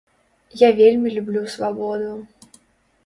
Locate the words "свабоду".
1.57-2.11